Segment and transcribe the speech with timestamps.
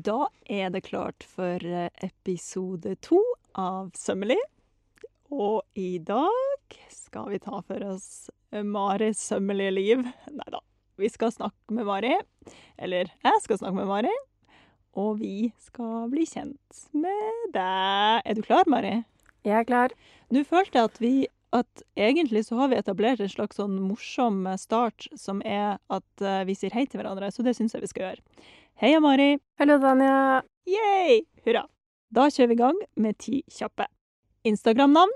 [0.00, 3.18] Da er det klart for eh, episode to
[3.58, 4.38] av Sømmelig.
[5.34, 10.04] Og i dag skal vi ta for oss eh, Maris sømmelige liv.
[10.38, 10.62] Nei da,
[11.00, 12.14] vi skal snakke med Mari.
[12.78, 14.14] Eller jeg skal snakke med Mari.
[15.00, 18.22] Og vi skal bli kjent med deg.
[18.24, 19.00] Er du klar, Mari?
[19.44, 19.96] Jeg er klar.
[20.30, 21.14] Nå følte jeg at vi
[21.50, 26.44] at egentlig så har vi etablert en slags sånn morsom start, som er at eh,
[26.46, 28.46] vi sier hei til hverandre, så det syns jeg vi skal gjøre.
[28.80, 29.38] Heia, Mari.
[29.58, 30.42] Hallo, Dania.
[30.64, 31.18] Yay!
[31.44, 31.66] Hurra.
[32.08, 33.84] Da kjører vi i gang med ti kjappe.
[34.48, 35.10] Instagram-navn,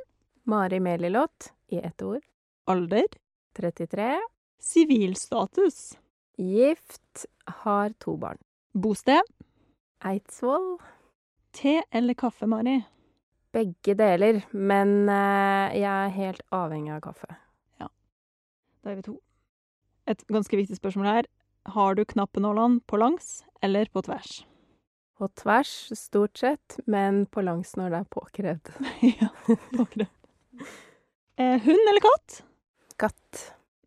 [0.52, 2.20] Mari Melilot i ett ord.
[2.68, 3.06] alder,
[3.56, 4.18] 33.
[4.60, 5.96] sivilstatus,
[6.36, 7.24] Gift.
[7.46, 8.36] Har to barn.
[8.74, 9.22] bosted,
[10.04, 10.78] Eidsvoll.
[11.52, 12.82] te eller kaffe, Mari.
[13.52, 17.32] Begge deler, men eh, jeg er helt avhengig av kaffe.
[17.80, 17.88] Ja.
[18.84, 19.16] Da er vi to.
[20.06, 21.30] Et ganske viktig spørsmål her.
[21.64, 24.44] Har du knappenålene på langs eller på tvers?
[25.18, 28.70] På tvers, stort sett, men på langs når det er påkrevd.
[29.20, 29.28] ja,
[29.76, 30.10] påkrevd.
[31.36, 32.42] Eh, hund eller katt?
[33.00, 33.40] Katt.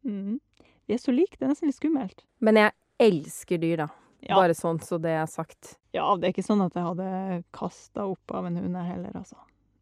[0.05, 0.39] Mm.
[0.87, 2.23] Vi er så like, det er nesten litt skummelt.
[2.39, 3.89] Men jeg elsker dyr, da.
[4.25, 4.39] Ja.
[4.39, 5.75] Bare sånn så det er sagt.
[5.95, 7.09] Ja, det er ikke sånn at jeg hadde
[7.55, 9.37] kasta opp av en hund jeg heller, altså.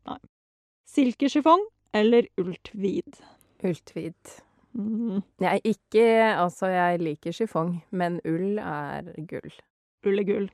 [0.10, 0.20] Nei.
[0.92, 1.64] Silkeschiffong
[1.96, 3.22] eller ultvid?
[3.66, 4.36] Ultvid.
[4.76, 5.22] Mm.
[5.40, 9.54] Jeg er ikke Altså, jeg liker chiffon, men ull er gull.
[10.06, 10.50] Ull er gull.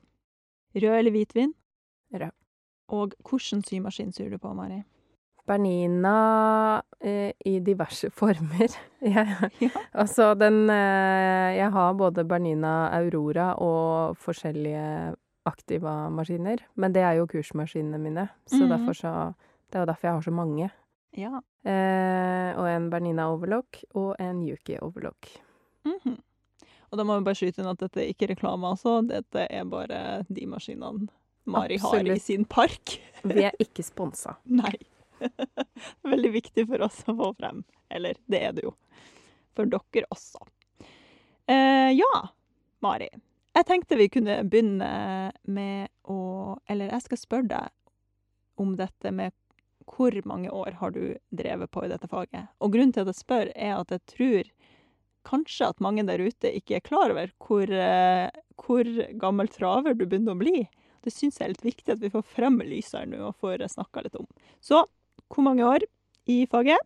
[0.74, 1.54] Rød eller hvitvin?
[2.14, 2.30] Rød.
[2.88, 4.82] Og hvilken symaskin syr du på, Mari?
[5.46, 8.76] Bernina eh, i diverse former.
[9.00, 9.70] Jeg, Ja.
[9.92, 16.62] altså, den eh, Jeg har både Bernina Aurora og forskjellige Activa-maskiner.
[16.76, 18.68] Men det er jo kursmaskinene mine, så mm.
[18.70, 19.32] derfor så
[19.72, 20.70] Det er jo derfor jeg har så mange.
[21.16, 21.42] Ja.
[21.64, 25.28] Eh, og en Bernina Overlock og en Yuki Overlock.
[25.88, 26.20] Mhm.
[26.92, 28.98] Og da må vi bare skyte inn at dette er ikke reklame, altså.
[29.08, 31.08] Dette er bare de maskinene
[31.48, 32.98] Mari har i sin park.
[33.24, 34.36] Vi er ikke sponsa.
[34.60, 34.74] Nei.
[36.06, 37.62] Veldig viktig for oss å få frem.
[37.92, 38.74] Eller, det er det jo.
[39.56, 40.44] For dere også.
[41.50, 42.12] Eh, ja,
[42.84, 43.08] Mari.
[43.52, 49.34] Jeg tenkte vi kunne begynne med å Eller jeg skal spørre deg om dette med
[49.92, 52.48] hvor mange år har du drevet på i dette faget?
[52.60, 54.52] Og grunnen til at jeg spør, er at jeg tror
[55.28, 58.88] kanskje at mange der ute ikke er klar over hvor, eh, hvor
[59.20, 60.64] gammel traver du begynner å bli.
[61.02, 64.06] Det syns jeg er litt viktig at vi får frem lyset nå og får snakka
[64.06, 64.26] litt om.
[64.62, 64.84] Så
[65.32, 65.86] hvor mange år
[66.30, 66.80] i faget?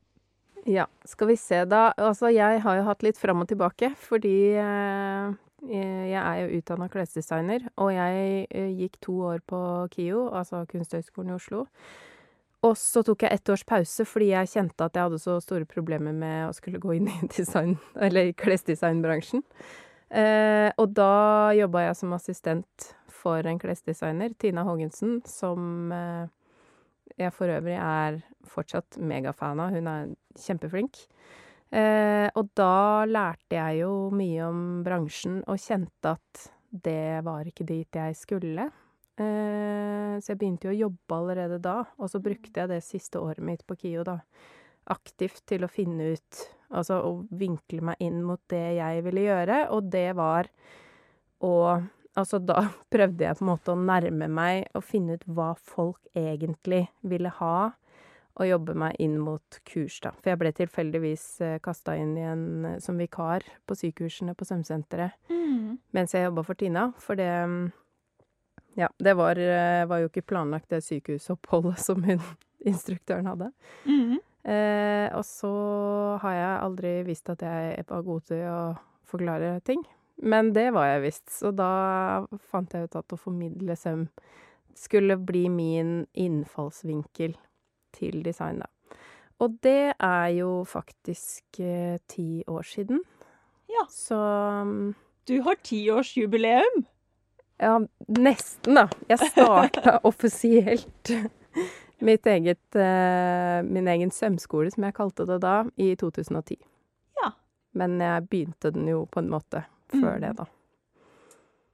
[0.67, 1.93] Ja, skal vi se da.
[1.95, 5.35] Altså, jeg har jo hatt litt fram og tilbake, fordi eh,
[5.71, 9.61] jeg er jo utdanna klesdesigner, og jeg eh, gikk to år på
[9.95, 11.67] KIO, altså Kunsthøgskolen i Oslo.
[12.67, 15.69] Og så tok jeg ett års pause fordi jeg kjente at jeg hadde så store
[15.69, 19.45] problemer med å skulle gå inn i design, eller klesdesignbransjen.
[20.07, 26.27] Eh, og da jobba jeg som assistent for en klesdesigner, Tina Haagensen, som eh,
[27.17, 29.75] jeg for øvrig er fortsatt megafan av.
[29.75, 31.01] Hun er kjempeflink.
[31.75, 37.67] Eh, og da lærte jeg jo mye om bransjen og kjente at det var ikke
[37.67, 38.69] dit jeg skulle.
[39.17, 43.21] Eh, så jeg begynte jo å jobbe allerede da, og så brukte jeg det siste
[43.23, 44.19] året mitt på KIO da,
[44.93, 49.59] aktivt til å finne ut Altså å vinkle meg inn mot det jeg ville gjøre,
[49.71, 50.49] og det var
[51.47, 51.53] å
[52.17, 52.63] Altså, da
[52.95, 57.29] prøvde jeg på en måte å nærme meg og finne ut hva folk egentlig ville
[57.39, 57.59] ha,
[58.41, 60.15] og jobbe meg inn mot kurs, da.
[60.17, 65.21] For jeg ble tilfeldigvis eh, kasta inn i en som vikar på sykursene på Sømsenteret
[65.97, 67.67] mens jeg jobba for Tina, for det mm,
[68.77, 72.23] Ja, det var, eh, var jo ikke planlagt, det sykehusoppholdet som hun
[72.67, 73.53] instruktøren hadde.
[73.89, 74.19] Mhm.
[74.47, 75.51] Eh, og så
[76.23, 78.61] har jeg aldri visst at jeg var god til å
[79.11, 79.81] forklare ting.
[80.23, 84.07] Men det var jeg visst, så da fant jeg ut at å formidle søm
[84.77, 87.35] skulle bli min innfallsvinkel
[87.97, 88.71] til design, da.
[89.43, 93.03] Og det er jo faktisk eh, ti år siden.
[93.69, 93.85] Ja.
[93.91, 94.95] Så mm,
[95.27, 96.87] Du har tiårsjubileum!
[97.63, 98.87] Ja, nesten, da.
[99.09, 101.13] Jeg starta offisielt
[102.05, 106.59] mitt eget, eh, min egen sømskole, som jeg kalte det da, i 2010.
[107.23, 107.31] Ja.
[107.73, 109.65] Men jeg begynte den jo på en måte
[109.95, 110.21] før Mm.
[110.27, 110.47] det, da.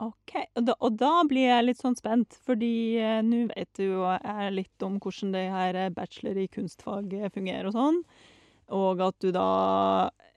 [0.03, 0.33] OK.
[0.59, 4.03] Og da, og da blir jeg litt sånn spent, fordi eh, nå vet du jo
[4.11, 8.01] jeg litt om hvordan det her eh, bachelor i kunstfag eh, fungerer og sånn.
[8.73, 9.47] Og at du da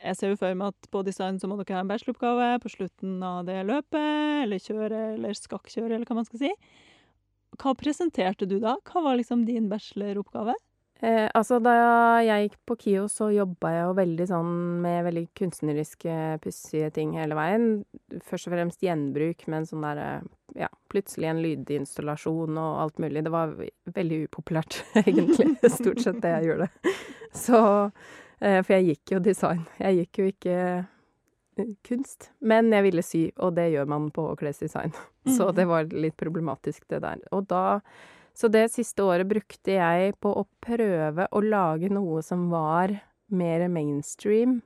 [0.06, 2.72] Jeg ser jo for meg at på design så må dere ha en bacheloroppgave på
[2.76, 6.54] slutten av det løpet, eller kjøre, eller skakkjøre, eller hva man skal si.
[7.56, 8.78] Hva presenterte du da?
[8.86, 10.56] Hva var liksom din bacheloroppgave?
[11.04, 11.74] Eh, altså, da
[12.24, 14.54] jeg gikk på KIO, så jobba jeg jo veldig sånn
[14.86, 17.68] med veldig kunstneriske, pussige ting hele veien.
[18.24, 20.10] Først og fremst gjenbruk, men sånn derre
[20.56, 23.26] ja, plutselig en lydinstallasjon og alt mulig.
[23.26, 23.58] Det var
[23.98, 26.70] veldig upopulært, egentlig, stort sett det jeg gjorde.
[27.36, 29.66] Så eh, For jeg gikk jo design.
[29.80, 30.56] Jeg gikk jo ikke
[31.58, 32.30] eh, kunst.
[32.42, 34.92] Men jeg ville sy, og det gjør man på klesdesign.
[35.38, 35.56] Så Mhm.
[35.56, 37.18] det var litt problematisk, det der.
[37.32, 37.80] Og da
[38.36, 42.92] Så det siste året brukte jeg på å prøve å lage noe som var
[43.32, 44.62] mer mainstream.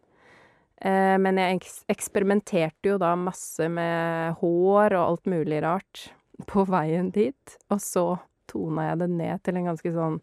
[0.82, 6.10] Eh, men jeg eksperimenterte jo da masse med hår og alt mulig rart
[6.48, 7.58] på veien dit.
[7.70, 8.18] Og så
[8.48, 10.20] tona jeg det ned til en ganske sånn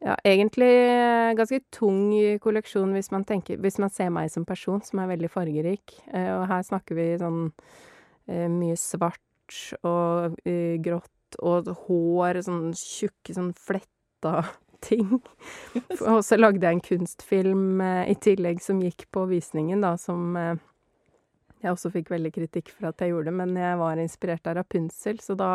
[0.00, 4.80] ja, egentlig eh, ganske tung kolleksjon hvis man tenker Hvis man ser meg som person,
[4.80, 5.96] som er veldig fargerik.
[6.08, 7.42] Eh, og her snakker vi sånn
[8.30, 9.20] eh, mye svart
[9.84, 10.36] og
[10.80, 14.44] grått og hår, sånn tjukke, sånn fletta
[14.86, 15.18] ting.
[15.98, 21.72] Og så lagde jeg en kunstfilm i tillegg som gikk på visningen, da, som jeg
[21.74, 25.34] også fikk veldig kritikk for at jeg gjorde, men jeg var inspirert av Rapunzel, så
[25.38, 25.50] da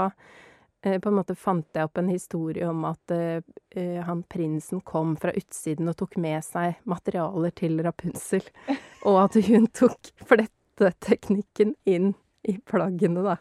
[1.02, 3.40] på en måte fant jeg opp en historie om at eh,
[3.76, 8.46] eh, han prinsen kom fra utsiden og tok med seg materialer til Rapunzel,
[9.08, 12.14] og at hun tok fletteteknikken inn
[12.46, 13.40] i plaggene, da.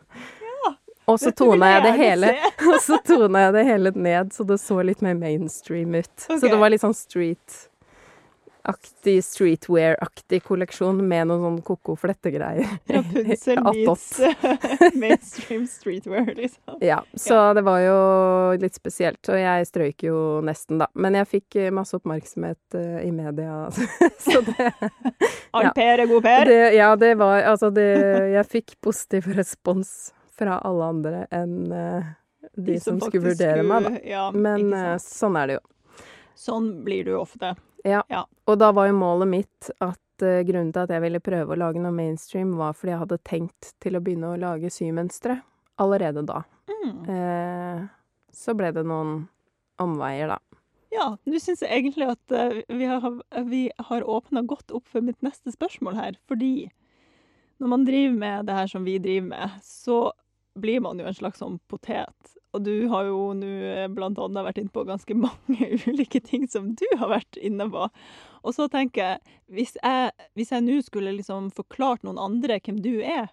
[1.05, 2.31] Og så tona jeg det hele
[2.71, 6.15] og så tona jeg det hele ned, så det så litt mer mainstream ut.
[6.25, 6.97] Så det var litt sånn
[8.65, 12.67] street-aktig, streetwear-aktig kolleksjon med noen sånn ko-ko flettegreier.
[12.89, 14.21] Rapunzel meets
[14.95, 16.79] mainstream streetwear, liksom.
[16.81, 19.21] Ja, så det var jo litt spesielt.
[19.29, 20.89] Og jeg strøyk jo nesten, da.
[20.95, 23.69] Men jeg fikk eh, masse oppmerksomhet uh, i media,
[24.19, 24.73] så det,
[25.53, 25.73] All Ja.
[25.75, 26.45] Per er god Per.
[26.45, 27.85] det Ja, det var Altså, det
[28.33, 32.15] Jeg fikk positiv respons fra alle andre enn uh,
[32.55, 34.03] de, som, skulle vurdere vurdere meg, da.
[34.09, 35.63] Ja, Men eh, sånn er det jo.
[36.39, 37.55] Sånn blir du ofte.
[38.49, 41.61] Og da var jo målet mitt at uh, grunnen til at jeg ville prøve å
[41.61, 45.41] lage noe mainstream, var fordi jeg hadde tenkt til å begynne å lage symønstre
[45.83, 46.43] allerede da.
[46.71, 46.99] Mm.
[47.09, 47.87] Uh,
[48.35, 49.25] så ble det noen
[49.83, 50.41] omveier, da.
[50.95, 53.05] Ja, nå syns jeg egentlig at uh, vi har,
[53.51, 56.71] vi har åpna godt opp for mitt neste spørsmål her, fordi
[57.63, 59.99] når man driver med det her som vi driver med, så
[60.59, 62.35] blir man jo en slags sånn potet.
[62.55, 66.47] Og du har jo nå eh, blant annet vært inne på ganske mange ulike ting
[66.51, 67.89] som du har vært inne på.
[68.45, 72.95] Og så tenker jeg, hvis jeg, jeg nå skulle liksom forklart noen andre hvem du
[73.01, 73.33] er,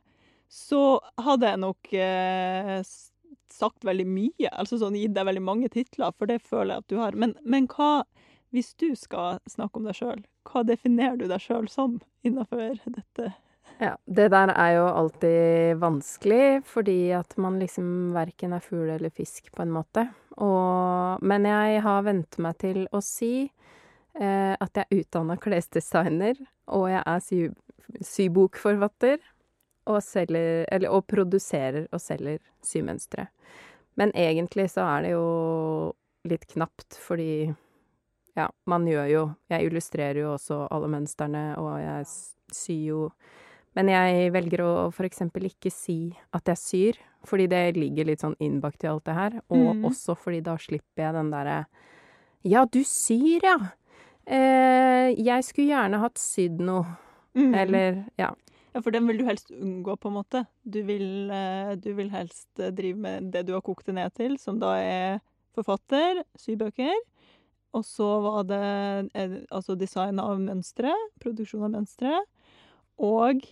[0.52, 2.82] så hadde jeg nok eh,
[3.52, 4.50] sagt veldig mye.
[4.52, 7.18] Altså sånn gitt deg veldig mange titler, for det føler jeg at du har.
[7.20, 8.04] Men, men hva,
[8.56, 13.32] hvis du skal snakke om deg sjøl, hva definerer du deg sjøl som innafor dette?
[13.82, 19.10] Ja, det der er jo alltid vanskelig, fordi at man liksom verken er fugl eller
[19.10, 20.04] fisk, på en måte.
[20.38, 26.38] Og, men jeg har vent meg til å si eh, at jeg er utdanna klesdesigner,
[26.70, 27.42] og jeg er sy
[28.06, 29.18] sybokforfatter,
[29.90, 33.26] og selger Eller og produserer og selger symønstre.
[33.98, 35.26] Men egentlig så er det jo
[36.30, 37.50] litt knapt, fordi
[38.38, 42.06] ja, man gjør jo Jeg illustrerer jo også alle mønstrene, og jeg
[42.54, 43.08] syr jo
[43.78, 44.74] men jeg velger å
[45.06, 49.16] eksempel ikke si at jeg syr, fordi det ligger litt sånn innbakt i alt det
[49.16, 49.38] her.
[49.54, 49.86] Og mm.
[49.92, 51.60] også fordi da slipper jeg den derre
[52.48, 53.58] Ja, du syr, ja!
[54.26, 56.98] Eh, jeg skulle gjerne hatt sydd noe.
[57.38, 57.54] Mm.
[57.56, 58.34] Eller Ja.
[58.72, 60.46] Ja, for den vil du helst unngå, på en måte.
[60.64, 64.14] Du vil, eh, du vil helst eh, drive med det du har kokt det ned
[64.16, 65.20] til, som da er
[65.56, 66.96] forfatter, sybøker.
[67.76, 68.62] Og så var det
[69.14, 72.22] eh, altså design av mønstre, produksjon av mønstre.
[73.04, 73.44] Og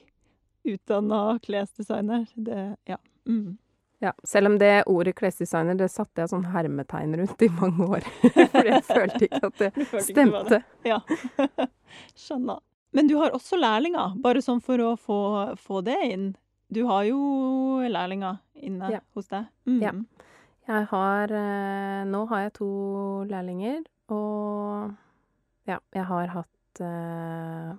[0.73, 2.27] utdanna klesdesigner.
[2.35, 2.97] Det Ja.
[3.27, 3.57] Mm.
[4.01, 4.13] ja.
[4.23, 8.07] Selv om det ordet klesdesigner, det satte jeg sånn hermetegn rundt i mange år.
[8.53, 10.43] For jeg følte ikke at det stemte.
[10.49, 10.63] det.
[10.89, 10.99] Ja.
[12.15, 12.59] Skjønner.
[12.91, 15.17] Men du har også lærlinger, bare sånn for å få,
[15.61, 16.31] få det inn.
[16.73, 17.19] Du har jo
[17.85, 18.99] lærlinger inne Ja.
[19.13, 19.45] hos deg.
[19.69, 19.81] Mm.
[19.83, 19.91] Ja.
[20.69, 22.67] Jeg har eh, Nå har jeg to
[23.29, 23.79] lærlinger,
[24.13, 24.91] og
[25.69, 27.71] ja, jeg har hatt eh,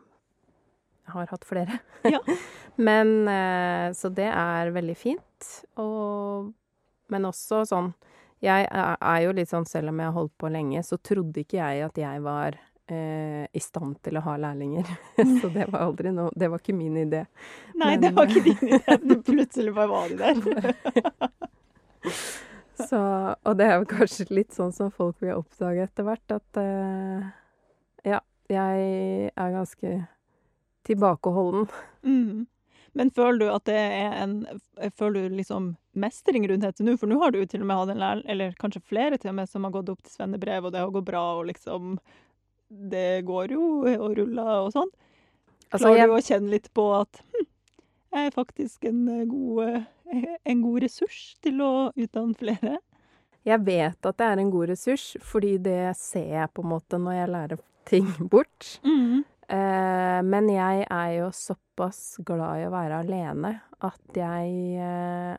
[1.14, 1.78] har hatt flere.
[2.08, 2.20] Ja.
[2.88, 5.50] Men eh, Så det er veldig fint.
[5.80, 6.50] Og
[7.12, 7.92] Men også sånn
[8.40, 11.58] Jeg er, jo litt sånn, selv om jeg har holdt på lenge, så trodde ikke
[11.60, 12.56] jeg at jeg var
[12.88, 14.88] eh, i stand til å ha lærlinger.
[15.42, 17.26] så det var aldri noe Det var ikke min idé.
[17.74, 18.96] Nei, Men- det var ikke din idé.
[19.04, 20.72] Du Plutselig bare var de der.
[22.80, 22.96] Så,
[23.44, 27.26] og det er jo kanskje litt sånn som folk vil oppdage etter hvert, at eh,
[28.08, 28.86] ja, jeg
[29.36, 29.90] er ganske
[30.86, 31.68] tilbakeholden.
[32.02, 32.46] Mm.
[32.92, 34.32] Men føler du at det er en
[34.98, 36.96] Føler du liksom mestring rundt dette nå?
[36.98, 39.30] For nå har du jo til og med hatt en lærling, eller kanskje flere til
[39.30, 41.96] og med, som har gått opp til svennebrev, og det har gått bra, og liksom
[42.70, 44.90] Det går jo og ruller og sånn.
[45.70, 47.48] Altså, Klarer jeg, du å kjenne litt på at hm,
[48.10, 49.82] jeg er faktisk en eh, god,
[50.50, 52.78] en god ressurs til å utdanne flere?
[53.46, 57.00] jeg vet at det er en god ressurs, fordi det ser jeg på en måte
[57.00, 58.74] når jeg lærer ting bort.
[58.84, 59.22] Mm.
[59.50, 65.32] Eh, men jeg er jo såpass glad i å være alene at jeg eh,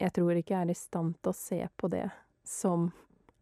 [0.00, 2.06] Jeg tror ikke jeg er i stand til å se på det
[2.46, 2.86] som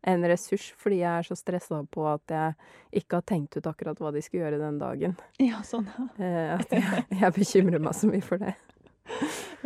[0.08, 2.56] en ressurs, fordi jeg er så stressa på at jeg
[2.98, 5.14] ikke har tenkt ut akkurat hva de skal gjøre den dagen.
[5.42, 5.86] Ja, sånn.
[6.18, 8.56] Eh, at jeg, jeg bekymrer meg så mye for det.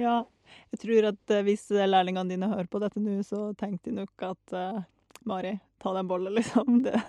[0.00, 0.22] Ja.
[0.72, 4.54] Jeg tror at hvis lærlingene dine hører på dette nå, så tenker de nok at
[4.56, 4.84] uh,
[5.28, 6.80] Mari, ta deg en bolle, liksom.
[6.86, 7.00] Det,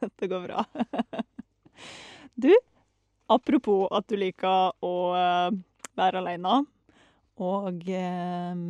[0.00, 0.64] dette går bra.
[2.40, 2.52] Du,
[3.30, 5.58] apropos at du liker å eh,
[5.98, 6.62] være alene,
[7.40, 8.64] og eh,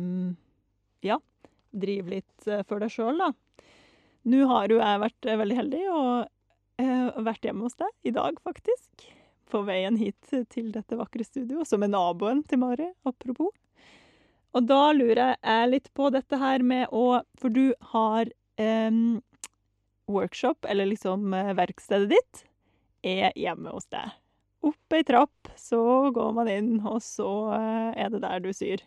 [1.07, 1.17] ja,
[1.71, 3.31] drive litt eh, for deg sjøl, da.
[4.31, 6.11] Nå har jo jeg vært eh, veldig heldig og
[6.81, 9.07] eh, vært hjemme hos deg i dag, faktisk.
[9.51, 13.51] På veien hit til dette vakre studio, som er naboen til Mari, apropos.
[14.51, 18.27] Og da lurer jeg litt på dette her med å For du har
[18.59, 19.21] em,
[20.11, 22.43] workshop, eller liksom eh, verkstedet ditt,
[23.01, 24.11] er hjemme hos deg.
[24.61, 28.83] Opp ei trapp, så går man inn, og så eh, er det der du syr.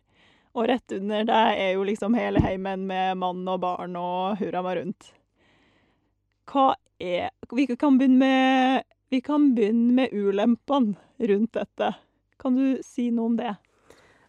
[0.55, 4.63] Og rett under deg er jo liksom hele heimen med mann og barn og hurra
[4.63, 5.09] meg rundt.
[6.47, 11.95] Hva er Vi kan begynne med, vi kan begynne med ulempene rundt dette.
[12.39, 13.57] Kan du si noe om det?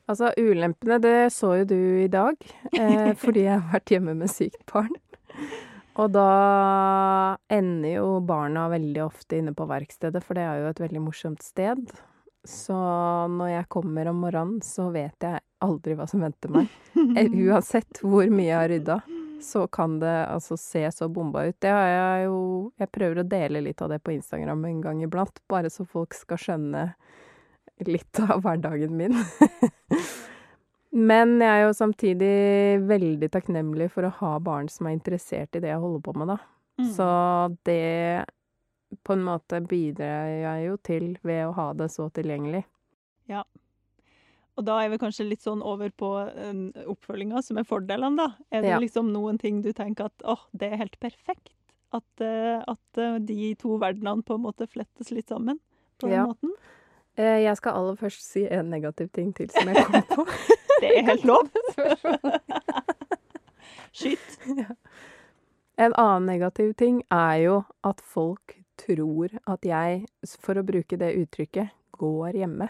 [0.10, 2.38] Altså, ulempene, det så jo du i dag,
[2.78, 4.94] eh, fordi jeg har vært hjemme med sykt barn.
[5.96, 10.82] Og da ender jo barna veldig ofte inne på verkstedet, for det er jo et
[10.84, 11.86] veldig morsomt sted.
[12.46, 12.75] Så
[13.32, 16.72] når jeg kommer om morgenen, så vet jeg aldri hva som venter meg.
[17.16, 18.96] Eh, Uansett hvor mye jeg har rydda,
[19.44, 21.58] så kan det altså se så bomba ut.
[21.64, 22.38] Det har jeg jo
[22.82, 26.16] Jeg prøver å dele litt av det på Instagram en gang iblant, bare så folk
[26.18, 26.86] skal skjønne
[27.88, 29.16] litt av hverdagen min.
[30.96, 32.36] Men jeg er jo samtidig
[32.88, 36.30] veldig takknemlig for å ha barn som er interessert i det jeg holder på med,
[36.32, 36.38] da.
[36.80, 36.88] Mm.
[36.96, 37.08] Så
[37.68, 38.25] det
[39.04, 42.64] på en måte bidrar jeg jo til ved å ha det så tilgjengelig.
[43.28, 43.42] Ja.
[44.56, 48.30] Og da er vi kanskje litt sånn over på um, oppfølginga, som er fordelene, da.
[48.56, 48.80] Er det Ja.
[48.80, 51.52] liksom noen ting du tenker at åh, det er helt perfekt?
[51.92, 55.60] At, eh, at eh, de to verdenene på en måte flettes litt sammen
[56.00, 56.25] på den Ja.
[56.25, 56.52] måten?
[57.18, 60.25] Eh, Jeg skal aller først si en negativ ting til som jeg kom på.
[60.82, 61.50] Det er helt lov.
[63.96, 64.39] Skyt.
[65.75, 70.05] En annen negativ ting er jo at folk tror at jeg,
[70.39, 72.70] for å bruke det uttrykket, går hjemme.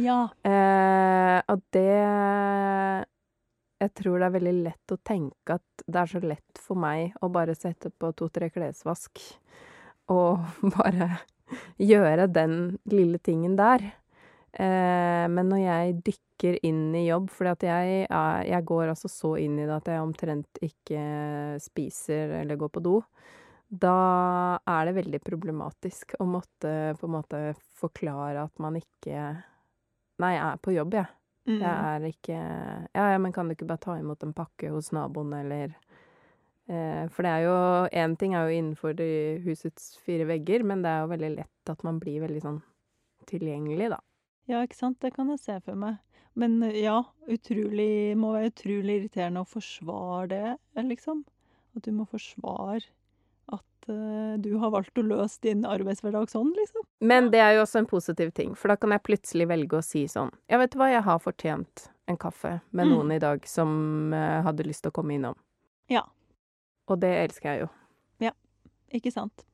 [0.00, 0.26] Ja.
[0.46, 1.92] Eh, og det
[3.76, 7.12] Jeg tror det er veldig lett å tenke at det er så lett for meg
[7.20, 9.20] å bare sette på to-tre klesvask
[10.08, 10.46] og
[10.78, 11.10] bare
[11.76, 13.84] gjøre den lille tingen der.
[14.52, 18.06] Eh, men når jeg dykker inn i jobb, fordi at jeg,
[18.50, 21.02] jeg går altså så inn i det at jeg omtrent ikke
[21.62, 22.96] spiser eller går på do,
[23.66, 23.98] da
[24.62, 27.40] er det veldig problematisk å måtte på en måte
[27.80, 29.28] forklare at man ikke
[30.16, 31.08] Nei, jeg er på jobb, jeg.
[31.44, 31.58] Mm.
[31.60, 32.36] Jeg er ikke
[32.96, 35.74] Ja, ja, men kan du ikke bare ta imot en pakke hos naboen, eller
[36.70, 37.58] eh, For det er jo
[37.92, 39.02] Én ting er jo innenfor
[39.44, 42.62] husets fire vegger, men det er jo veldig lett at man blir veldig sånn
[43.28, 44.00] tilgjengelig, da.
[44.50, 45.00] Ja, ikke sant?
[45.02, 45.98] Det kan jeg se for meg.
[46.36, 47.00] Men eh, ja,
[47.32, 51.24] utrolig Må være utrolig irriterende å forsvare det, eh, liksom.
[51.76, 52.84] At du må forsvare
[53.52, 56.82] at uh, du har valgt å løse din arbeidshverdag sånn, liksom.
[57.06, 59.84] Men det er jo også en positiv ting, for da kan jeg plutselig velge å
[59.84, 62.92] si sånn Ja, vet du hva, jeg har fortjent en kaffe med Mm.
[62.94, 63.70] noen i dag som
[64.14, 65.36] uh, hadde lyst til å komme innom.
[65.92, 66.02] Ja.
[66.90, 67.68] Og det elsker jeg jo.
[68.26, 68.32] Ja.
[68.94, 69.44] Ikke sant?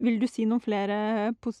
[0.00, 0.96] Vil du si noen flere.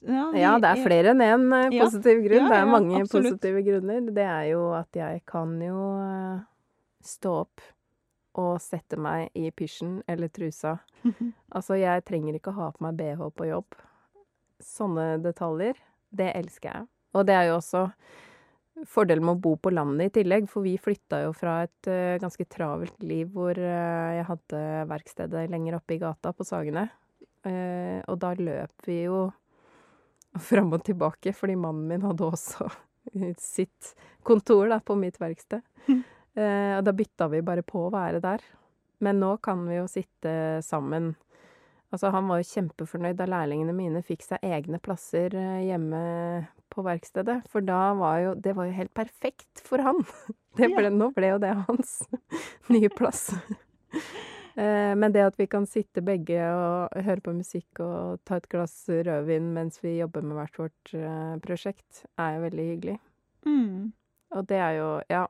[0.06, 1.84] Ja, Ja, det er flere enn én positiv Ja.
[1.88, 2.44] positiv grunn.
[2.44, 3.32] Ja, det er mange absolutt.
[3.40, 4.14] positive grunner.
[4.14, 6.44] Det er jo at jeg kan jo eh,
[7.02, 7.60] stå opp
[8.38, 10.78] og sette meg i pysjen eller trusa.
[11.52, 13.74] Altså, jeg trenger ikke å ha på meg bh på jobb.
[14.62, 15.74] Sånne detaljer,
[16.14, 16.86] det elsker jeg.
[17.14, 17.88] Og det er jo også
[18.86, 22.18] fordelen med å bo på landet i tillegg, for vi flytta jo fra et eh,
[22.22, 26.86] ganske travelt liv hvor eh, jeg hadde verkstedet lenger oppe i gata på Sagene.
[27.48, 29.24] Eh, og da løp vi jo
[30.50, 32.68] fram og tilbake, fordi mannen min hadde også
[33.40, 33.94] sitt
[34.26, 35.64] kontor da, på mitt verksted.
[35.88, 36.04] Mhm.
[36.38, 38.44] Eh, og da bytta vi bare på å være der.
[39.02, 40.30] Men nå kan vi jo sitte
[40.62, 41.12] sammen.
[41.90, 46.00] Altså, han var jo kjempefornøyd da lærlingene mine fikk seg egne plasser eh, hjemme
[46.70, 47.40] på verkstedet.
[47.50, 50.04] For da var jo Det var jo helt perfekt for han.
[50.58, 50.94] Det ble, Ja.
[50.94, 52.00] Nå ble jo det hans
[52.72, 53.28] nye plass.
[54.58, 58.48] Eh, Men det at vi kan sitte begge og høre på musikk og ta et
[58.50, 62.96] glass rødvin mens vi jobber med hvert vårt eh, prosjekt, er jo veldig hyggelig.
[63.46, 63.92] Mm.
[64.34, 65.26] Og det er jo Ja,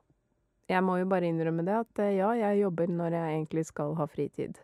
[0.69, 3.95] jeg må jo bare innrømme det at eh, ja, jeg jobber når jeg egentlig skal
[4.01, 4.57] ha fritid.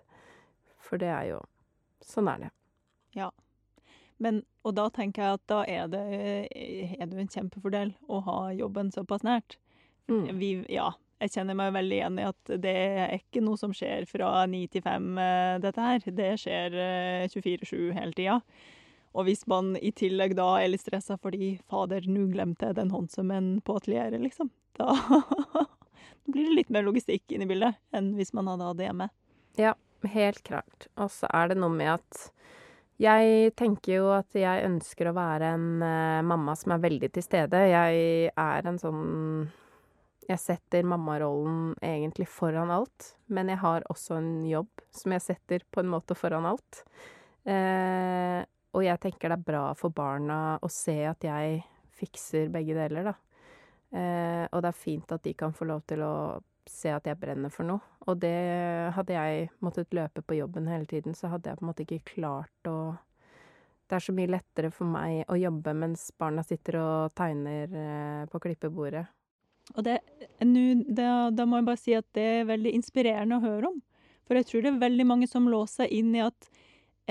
[0.82, 1.42] For det er jo
[2.06, 2.50] Sånn er det.
[4.22, 6.02] Men, og da tenker jeg at da er det,
[7.00, 9.58] er det en kjempefordel å ha jobben såpass nært.
[10.08, 10.38] Mm.
[10.40, 10.92] Vi, ja,
[11.24, 14.66] jeg kjenner meg veldig igjen i at det er ikke noe som skjer fra ni
[14.72, 16.04] til fem, eh, dette her.
[16.18, 18.40] Det skjer eh, 24-7 hele tida.
[19.16, 22.92] Og hvis man i tillegg da er litt stressa fordi 'fader, nå glemte jeg den
[22.92, 24.92] håndsømmen på atelieret', liksom, da
[26.28, 29.10] blir det litt mer logistikk inn i bildet enn hvis man hadde det hjemme.
[30.06, 30.90] Helt klart.
[31.00, 32.26] Og så er det noe med at
[33.02, 37.24] jeg tenker jo at jeg ønsker å være en eh, mamma som er veldig til
[37.24, 37.64] stede.
[37.72, 39.06] Jeg er en sånn
[40.26, 45.66] Jeg setter mammarollen egentlig foran alt, men jeg har også en jobb som jeg setter
[45.70, 46.82] på en måte foran alt.
[47.46, 48.42] Eh,
[48.76, 51.62] og jeg tenker det er bra for barna å se at jeg
[51.96, 53.16] fikser begge deler, da.
[53.96, 56.16] Eh, og det er fint at de kan få lov til å
[56.66, 57.84] se at jeg brenner for noe.
[58.10, 58.36] Og det
[58.96, 62.16] hadde jeg måttet løpe på jobben hele tiden, så hadde jeg på en måte ikke
[62.16, 62.96] klart å
[63.86, 68.24] Det er så mye lettere for meg å jobbe mens barna sitter og tegner eh,
[68.32, 69.04] på klippebordet.
[69.76, 70.00] Og det,
[70.46, 73.82] nu, da, da må jeg bare si at det er veldig inspirerende å høre om.
[74.26, 76.50] For jeg tror det er veldig mange som låser seg inn i at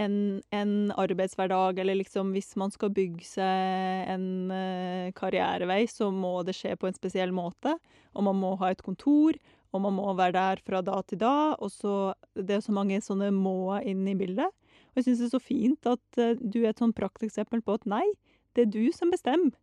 [0.01, 6.41] en, en arbeidshverdag, eller liksom hvis man skal bygge seg en uh, karrierevei, så må
[6.47, 7.77] det skje på en spesiell måte.
[8.15, 9.39] Og man må ha et kontor,
[9.75, 11.37] og man må være der fra da til da.
[11.63, 14.51] Og så Det er så mange sånne må-er inn i bildet.
[14.95, 17.79] Og jeg syns det er så fint at uh, du er et sånn prakteksempel på
[17.79, 18.07] at nei,
[18.55, 19.55] det er du som bestemmer.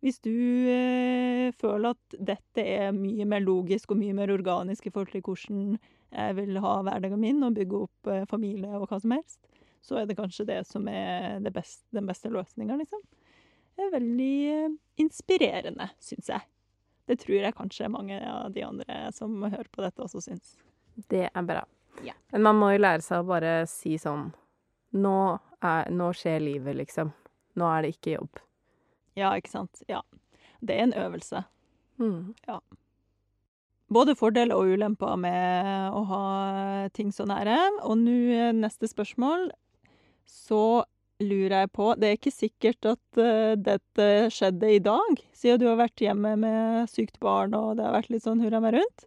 [0.00, 4.92] Hvis du eh, føler at dette er mye mer logisk og mye mer organisk i
[4.94, 5.74] forhold til hvordan
[6.10, 9.42] jeg vil ha hverdagen min og bygge opp eh, familie og hva som helst,
[9.84, 13.02] så er det kanskje det som er det best, den beste løsninga, liksom.
[13.76, 14.72] Det er veldig eh,
[15.04, 16.48] inspirerende, syns jeg.
[17.08, 20.56] Det tror jeg kanskje mange av de andre som hører på dette, også syns.
[21.10, 21.62] Det er bra.
[22.06, 22.16] Ja.
[22.32, 24.30] Men man må jo lære seg å bare si sånn
[24.90, 25.16] Nå,
[25.62, 27.12] er, nå skjer livet, liksom.
[27.60, 28.40] Nå er det ikke jobb.
[29.20, 29.82] Ja, ikke sant.
[29.90, 30.02] Ja.
[30.60, 31.44] Det er en øvelse.
[32.00, 32.34] Mm.
[33.92, 36.24] både fordeler og ulemper med å ha
[36.96, 37.58] ting så nære.
[37.84, 39.50] Og nå eh, neste spørsmål.
[40.30, 40.84] Så
[41.20, 45.66] lurer jeg på Det er ikke sikkert at uh, dette skjedde i dag, siden du
[45.68, 49.04] har vært hjemme med sykt barn og det har vært litt sånn hurra meg rundt.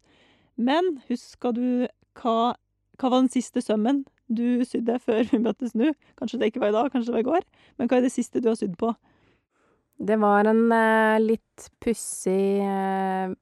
[0.54, 1.88] Men husker du
[2.22, 2.54] hva,
[3.00, 5.90] hva var den siste sømmen du sydde før vi møttes nå?
[6.20, 7.50] Kanskje det ikke var i dag, kanskje det var i går.
[7.80, 8.94] Men hva er det siste du har sydd på?
[9.98, 13.34] Det var en eh, litt pussig eh,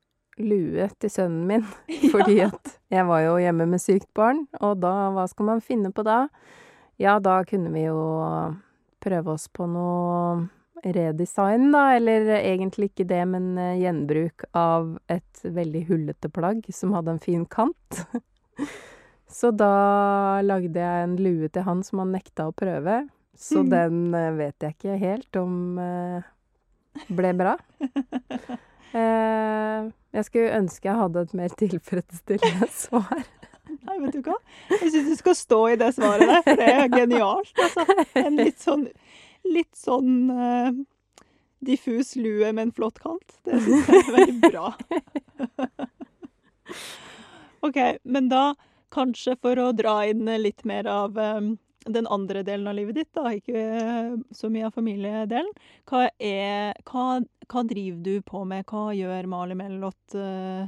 [0.42, 1.68] lue til sønnen min,
[2.14, 5.94] fordi at jeg var jo hjemme med sykt barn, og da, hva skal man finne
[5.96, 6.26] på da?
[7.02, 8.02] Ja, da kunne vi jo
[9.02, 10.50] prøve oss på noe
[10.82, 16.94] redesign, da, eller egentlig ikke det, men eh, gjenbruk av et veldig hullete plagg som
[16.98, 18.04] hadde en fin kant.
[19.32, 23.70] Så da lagde jeg en lue til han som han nekta å prøve, så mm.
[23.72, 25.54] den vet jeg ikke helt om
[27.10, 27.56] ble bra.
[28.92, 33.22] Eh, jeg skulle ønske jeg hadde et mer tilfredsstillende svar.
[33.72, 34.36] Nei, vet du hva?
[34.68, 37.54] Jeg syns du skal stå i det svaret der, for det er genialt.
[37.56, 37.86] Altså.
[38.20, 38.84] En litt sånn,
[39.48, 40.74] litt sånn uh,
[41.64, 43.38] diffus lue med en flott kant.
[43.48, 44.74] Det syns jeg er veldig bra.
[47.68, 48.44] OK, men da
[48.92, 51.40] kanskje for å dra inn litt mer av eh,
[51.90, 55.52] den andre delen av livet ditt, da, ikke eh, så mye av familiedelen.
[55.90, 58.66] Hva, er, hva, hva driver du på med?
[58.70, 60.18] Hva gjør Mali Mellot?
[60.18, 60.68] Uh,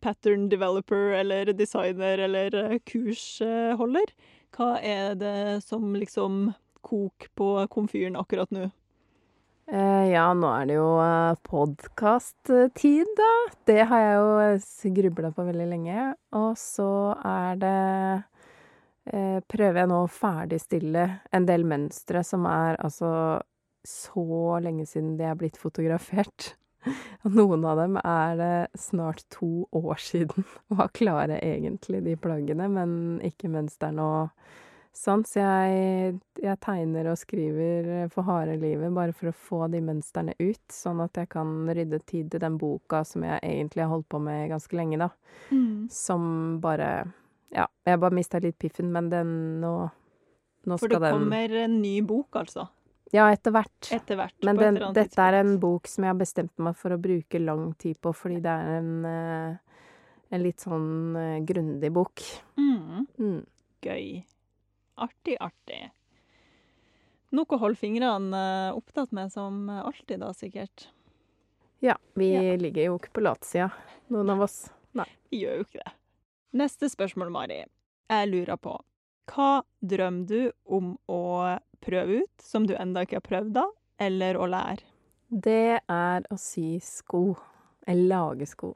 [0.00, 4.12] pattern developer eller designer eller eh, kursholder.
[4.56, 6.52] Hva er det som liksom
[6.86, 8.68] koker på komfyren akkurat nå?
[9.68, 10.88] Eh, ja, nå er det jo
[11.44, 13.32] podkast-tid, da.
[13.68, 16.06] Det har jeg jo grubla på veldig lenge.
[16.38, 16.88] Og så
[17.20, 18.37] er det eh,
[19.48, 23.10] Prøver jeg nå å ferdigstille en del mønstre som er altså
[23.88, 26.54] så lenge siden de er blitt fotografert.
[27.24, 30.46] Og noen av dem er det snart to år siden.
[30.78, 34.48] Var klare egentlig, de plaggene, men ikke mønstrene og
[34.96, 35.24] sånn.
[35.28, 40.36] Så jeg, jeg tegner og skriver for harde livet bare for å få de mønstrene
[40.40, 44.10] ut, sånn at jeg kan rydde tid til den boka som jeg egentlig har holdt
[44.10, 45.10] på med ganske lenge, da.
[45.92, 46.92] Som bare
[47.54, 49.90] Ja, jeg bare mista litt piffen, men den nå
[50.68, 52.66] Nå For det den kommer en ny bok, altså.
[53.14, 53.88] Ja, etter hvert.
[53.94, 54.34] etter hvert.
[54.44, 57.70] Men den, dette er en bok som jeg har bestemt meg for å bruke lang
[57.80, 59.78] tid på, fordi det er en, eh,
[60.34, 62.20] en litt sånn eh, grundig bok.
[62.58, 63.46] Mm, Mm.
[63.80, 64.24] gøy.
[64.98, 65.90] Artig, artig.
[67.32, 70.88] Noe å holde fingrene eh, opptatt med som alltid, da, sikkert.
[71.80, 72.56] Ja, vi Ja.
[72.56, 73.70] ligger jo ikke på latsida,
[74.10, 74.70] noen av oss.
[74.92, 75.06] Nei.
[75.30, 75.92] Vi gjør jo ikke det.
[76.56, 77.58] Neste spørsmål, Mari.
[78.08, 78.78] Jeg lurer på
[79.28, 81.22] hva drømmer du om å
[81.84, 83.64] prøve ut, som du enda ikke har prøvd da,
[84.00, 84.86] eller å lære?
[85.28, 87.34] Det er å sy sko.
[87.84, 88.72] Eller lage sko.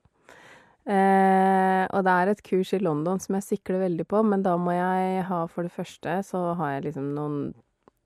[0.84, 4.58] Eh, og det er et kurs i London som jeg sikler veldig på, men da
[4.60, 7.36] må jeg ha for det første så har jeg liksom noen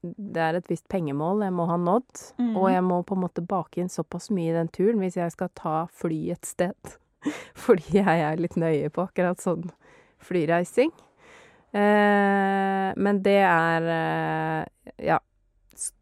[0.06, 2.52] Det er et visst pengemål jeg må ha nådd, mm.
[2.52, 5.32] og jeg må på en måte bake inn såpass mye i den turen hvis jeg
[5.34, 6.76] skal ta fly et sted.
[7.66, 9.66] Fordi jeg er litt nøye på akkurat sånn
[10.22, 10.92] flyreising.
[11.76, 15.20] Eh, men det er eh, Ja,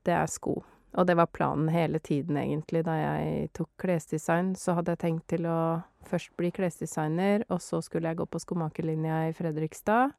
[0.06, 0.60] det er sko.
[0.94, 2.84] Og det var planen hele tiden, egentlig.
[2.86, 5.58] Da jeg tok klesdesign, så hadde jeg tenkt til å
[6.06, 10.14] først bli klesdesigner, og så skulle jeg gå på skomakerlinja i Fredrikstad.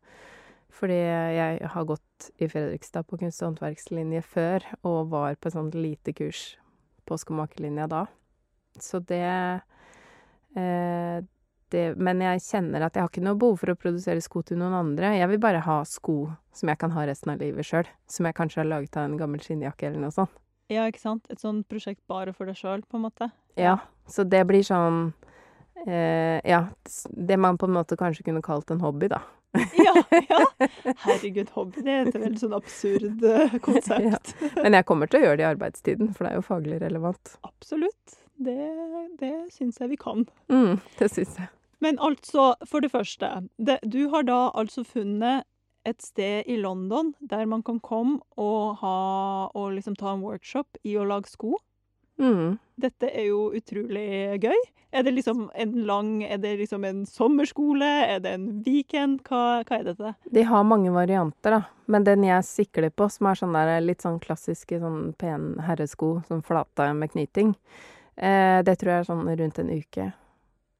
[0.75, 5.55] Fordi jeg har gått i Fredrikstad på kunst- og håndverkslinje før, og var på et
[5.55, 6.57] sånt lite kurs
[7.07, 8.03] på skomakerlinja da.
[8.81, 9.23] Så det,
[10.55, 14.59] det Men jeg kjenner at jeg har ikke noe behov for å produsere sko til
[14.61, 15.15] noen andre.
[15.17, 17.89] Jeg vil bare ha sko som jeg kan ha resten av livet sjøl.
[18.07, 20.31] Som jeg kanskje har laget av en gammel skinnjakke eller noe sånt.
[20.71, 21.27] Ja, ikke sant?
[21.29, 23.27] Et sånt prosjekt bare for deg sjøl, på en måte.
[23.59, 23.77] Ja,
[24.09, 25.11] så det blir sånn
[25.85, 26.63] eh, Ja,
[27.11, 29.21] det man på en måte kanskje kunne kalt en hobby, da.
[29.85, 29.93] Ja,
[30.25, 30.41] ja.
[31.05, 33.21] Herregud, hobby, det er et veldig sånn absurd
[33.67, 34.33] konsept.
[34.33, 34.57] konsept.
[34.57, 37.37] Men jeg kommer til å gjøre det i arbeidstiden, for det er jo faglig relevant.
[37.45, 38.17] Absolutt.
[38.35, 38.57] Det,
[39.19, 40.25] det syns jeg vi kan.
[40.51, 41.51] Mm, det syns jeg.
[41.83, 45.45] Men altså, for det første, det, du har da altså funnet
[45.85, 48.97] et sted i London der man kan komme og, ha,
[49.53, 51.55] og liksom ta en workshop i å lage sko.
[52.17, 52.57] Mm.
[52.79, 54.61] Dette er jo utrolig gøy.
[54.95, 57.87] Er det liksom en lang Er det liksom en sommerskole?
[58.07, 59.19] Er det en weekend?
[59.27, 60.13] Hva, hva er dette?
[60.31, 61.61] De har mange varianter, da.
[61.91, 66.21] Men den jeg sikler på, som er sånn der litt sånn klassiske sånn pen herresko,
[66.29, 67.53] sånn flate med knyting,
[68.15, 70.05] det tror jeg er sånn rundt en uke.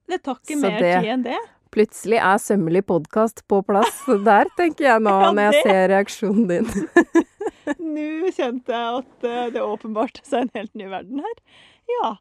[0.07, 1.41] Det tar ikke mer det- tid enn det.
[1.75, 3.97] Plutselig er Sømmelig podkast på plass.
[4.27, 6.69] Der tenker jeg nå, Ja, når jeg ser reaksjonen din.
[7.95, 11.33] Nå kjente jeg at eh, det åpenbarte seg en helt ny verden her.
[11.99, 12.11] Ja.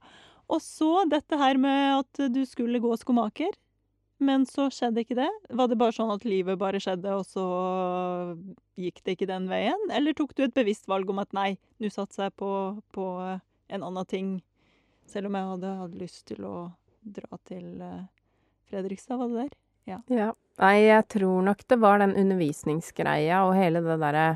[0.51, 3.53] Og så dette her med at du skulle gå skomaker.
[4.25, 5.31] Men så skjedde ikke det.
[5.55, 7.45] Var det bare sånn at livet bare skjedde, og så
[8.81, 9.87] gikk det ikke den veien?
[9.95, 12.51] Eller tok du et bevisst valg om at nei, nå satser jeg på,
[12.95, 13.39] på eh,
[13.75, 14.35] en annen ting,
[15.11, 16.57] selv om jeg hadde hatt lyst til å
[17.05, 18.07] dra til eh,
[18.71, 19.57] Fredrikstad, var det der?
[19.85, 20.31] Ja.
[20.61, 24.29] Nei, jeg tror nok det var den undervisningsgreia og hele det derre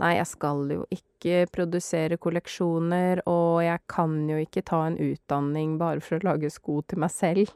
[0.00, 5.74] Nei, jeg skal jo ikke produsere kolleksjoner, og jeg kan jo ikke ta en utdanning
[5.80, 7.52] bare for å lage sko til meg selv.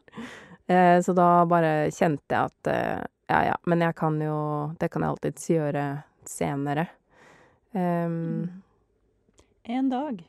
[0.69, 3.01] Eh, så da bare kjente jeg at eh,
[3.33, 4.37] ja ja, men jeg kan jo
[4.77, 5.85] Det kan jeg alltids gjøre
[6.25, 6.87] senere.
[7.73, 8.61] Um,
[9.65, 10.21] En dag.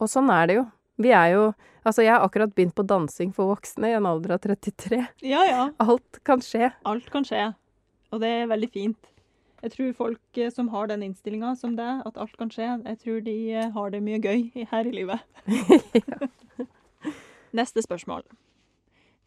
[0.00, 0.68] Og sånn er det jo.
[1.00, 4.34] Vi er jo Altså, jeg har akkurat begynt på dansing for voksne i en alder
[4.34, 4.98] av 33.
[5.24, 6.68] Ja ja, Alt kan skje.
[6.84, 7.54] alt kan skje.
[8.12, 9.08] Og det er veldig fint.
[9.62, 13.00] Jeg tror folk eh, som har den innstillinga som deg, at alt kan skje, jeg
[13.00, 15.24] tror de eh, har det mye gøy her i livet.
[17.56, 18.24] Neste spørsmål.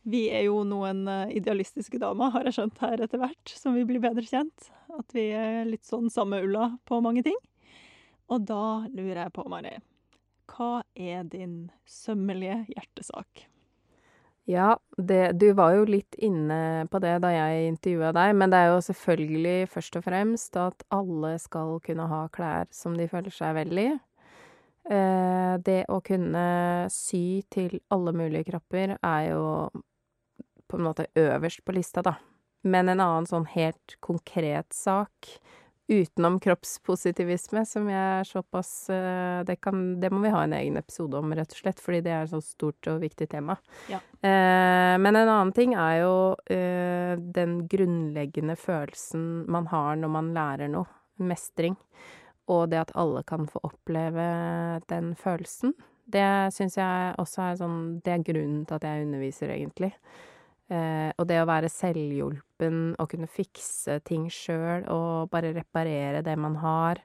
[0.04, 3.86] Vi er jo noen eh, idealistiske damer, har jeg skjønt her etter hvert, som vi
[3.88, 4.70] blir bedre kjent.
[4.94, 7.38] At vi er litt sånn samme ulla på mange ting.
[8.30, 9.78] Og da lurer jeg på, Mari,
[10.54, 13.48] hva er din sømmelige hjertesak?
[14.50, 18.60] Ja, det, du var jo litt inne på det da jeg intervjua deg, men det
[18.60, 23.32] er jo selvfølgelig først og fremst at alle skal kunne ha klær som de føler
[23.32, 23.88] seg vel i.
[24.84, 26.44] Eh, det å kunne
[26.92, 29.46] sy til alle mulige kropper er jo
[30.68, 32.18] på en måte øverst på lista, da.
[32.68, 35.38] Men en annen sånn helt konkret sak,
[36.02, 40.80] utenom kroppspositivisme, som jeg er såpass eh, det, kan, det må vi ha en egen
[40.80, 43.58] episode om, rett og slett, fordi det er et så stort og viktig tema.
[43.92, 44.02] Ja.
[44.24, 46.16] Eh, men en annen ting er jo
[46.52, 50.90] eh, den grunnleggende følelsen man har når man lærer noe.
[51.22, 51.76] Mestring.
[52.50, 54.24] Og det at alle kan få oppleve
[54.90, 55.76] den følelsen.
[56.10, 59.94] Det syns jeg også er sånn Det er grunnen til at jeg underviser, egentlig.
[60.74, 66.36] Eh, og det å være selvhjulpen og kunne fikse ting sjøl og bare reparere det
[66.40, 67.02] man har.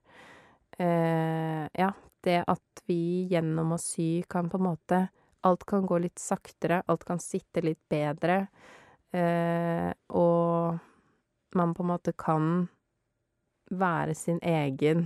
[0.78, 1.90] Eh, ja,
[2.24, 5.06] det at vi gjennom å sy kan på en måte
[5.46, 8.48] Alt kan gå litt saktere, alt kan sitte litt bedre.
[9.14, 9.86] Eh,
[10.18, 10.80] og
[11.54, 12.66] man på en måte kan
[13.70, 15.04] være sin egen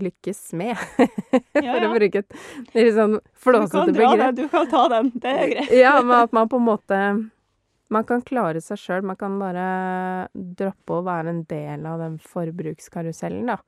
[0.00, 0.76] lykkes med,
[1.64, 2.36] Ja, for å bruke et
[2.76, 4.22] litt sånn Du kan flåsete dra begrep.
[4.26, 5.10] den, du kan ta den.
[5.24, 5.74] Det er greit.
[5.80, 7.00] Ja, men at man på en måte
[7.90, 9.06] Man kan klare seg sjøl.
[9.06, 9.64] Man kan bare
[10.34, 13.58] droppe å være en del av den forbrukskarusellen, da.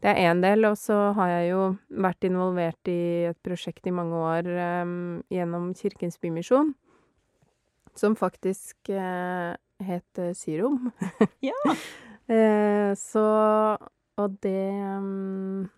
[0.00, 1.64] Det er én del, og så har jeg jo
[2.00, 4.46] vært involvert i et prosjekt i mange år
[4.84, 4.94] um,
[5.32, 6.72] gjennom Kirkens Bymisjon,
[7.96, 9.52] som faktisk uh,
[9.84, 10.88] het eh, Syrom.
[11.50, 11.56] Ja.
[11.68, 13.26] uh, så
[14.20, 15.68] Og det um,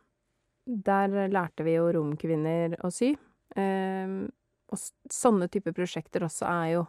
[0.66, 3.12] Der lærte vi jo romkvinner å sy.
[3.58, 4.30] Em,
[4.72, 4.78] og
[5.12, 6.84] sånne typer prosjekter også er jo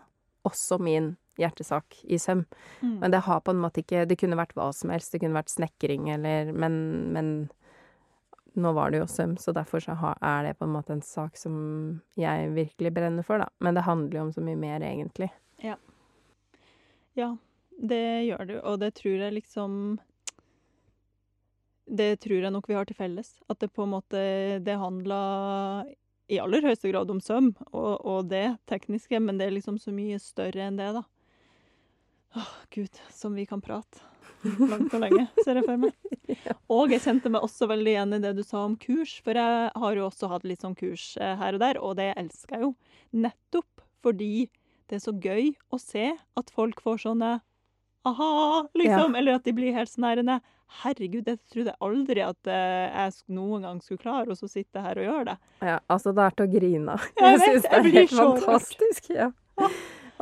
[0.48, 2.46] også min hjertesak i søm.
[2.82, 2.98] Mm.
[3.02, 5.14] Men det har på en måte ikke Det kunne vært hva som helst.
[5.14, 6.76] Det kunne vært snekring eller Men,
[7.16, 7.32] men
[8.54, 11.38] nå var det jo søm, så derfor så er det på en måte en sak
[11.42, 11.56] som
[12.20, 13.50] jeg virkelig brenner for, da.
[13.58, 15.32] Men det handler jo om så mye mer, egentlig.
[17.18, 17.32] Ja,
[17.82, 19.98] det gjør du, og det tror jeg liksom
[21.86, 23.36] Det tror jeg nok vi har til felles.
[23.50, 24.22] At det på en måte
[24.64, 25.90] Det handler
[26.32, 29.94] i aller høyeste grad om søm og, og det tekniske, men det er liksom så
[29.96, 31.04] mye større enn det, da.
[32.40, 34.02] Åh, gud, som vi kan prate.
[34.44, 35.94] Langt og lenge, ser jeg for meg.
[36.74, 39.70] Og jeg kjente meg også veldig igjen i det du sa om kurs, for jeg
[39.80, 42.66] har jo også hatt litt sånn kurs eh, her og der, og det elsker jeg
[42.66, 42.72] jo.
[43.24, 44.50] Nettopp fordi
[44.90, 47.38] det er så gøy å se at folk får sånne
[48.10, 49.16] aha, liksom.
[49.20, 50.40] Eller at de blir helt sånn
[50.82, 55.06] Herregud, jeg trodde aldri at eh, jeg noen gang skulle klare å sitte her og
[55.06, 55.36] gjøre det.
[55.70, 57.04] Ja, altså det er til å grine av.
[57.20, 59.12] Jeg Jeg syns det er helt fantastisk.
[59.14, 59.30] Ja.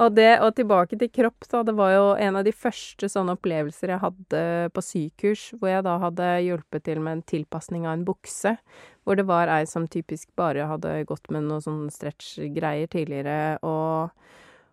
[0.01, 1.61] Og det, og tilbake til kropp, da.
[1.67, 4.43] Det var jo en av de første sånne opplevelser jeg hadde
[4.75, 8.55] på sykurs, hvor jeg da hadde hjulpet til med en tilpasning av en bukse.
[9.05, 14.11] Hvor det var ei som typisk bare hadde gått med noen sånne stretch-greier tidligere, og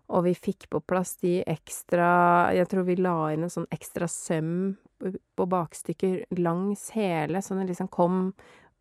[0.09, 4.09] og vi fikk på plass de ekstra Jeg tror vi la inn en sånn ekstra
[4.09, 8.33] søm på bakstykker langs hele, så den liksom kom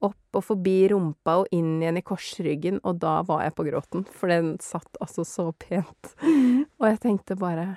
[0.06, 4.06] opp og forbi rumpa og inn igjen i korsryggen, og da var jeg på gråten,
[4.06, 6.14] for den satt altså så pent.
[6.78, 7.68] Og jeg tenkte bare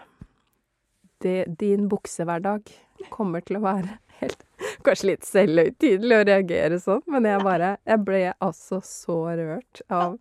[1.25, 2.71] det, Din buksehverdag
[3.13, 4.47] kommer til å være helt
[4.85, 10.17] Kanskje litt selvhøytidelig å reagere sånn, men jeg bare Jeg ble altså så rørt av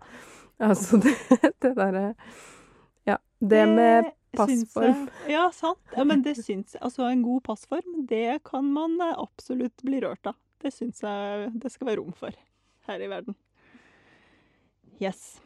[0.59, 1.13] Altså, det,
[1.63, 2.09] det derre.
[3.39, 5.07] Det med passform.
[5.25, 5.79] jeg- Ja, sant.
[5.95, 6.81] Ja, men det syns jeg.
[6.81, 10.35] Altså, en god passform, det kan man eh, absolutt bli rørt av.
[10.59, 12.31] Det syns jeg det skal være rom for
[12.87, 13.35] her i verden.
[14.99, 15.39] Yes.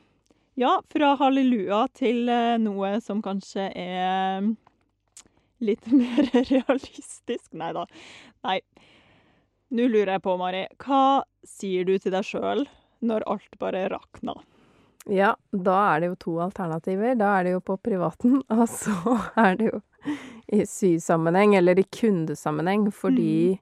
[0.58, 4.56] Ja, fra halleluja til eh, noe som kanskje er mm,
[5.62, 7.52] litt mer realistisk.
[7.54, 7.86] Nei da.
[8.44, 8.60] Nei.
[9.74, 12.66] Nå lurer jeg på, Mari, hva sier du til deg sjøl
[13.02, 14.42] når alt bare rakner?
[15.12, 17.16] Ja, da er det jo to alternativer.
[17.20, 18.96] Da er det jo på privaten, og så
[19.38, 19.82] er det jo
[20.54, 23.60] i sysammenheng, eller i kundesammenheng, fordi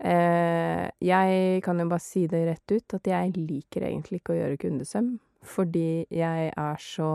[0.00, 4.40] eh, Jeg kan jo bare si det rett ut, at jeg liker egentlig ikke å
[4.42, 5.14] gjøre kundesøm.
[5.44, 7.08] Fordi jeg er så